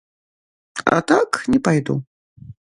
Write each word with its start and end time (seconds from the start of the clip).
А 0.95 1.01
так, 1.13 1.41
не 1.51 1.59
пайду. 1.69 2.01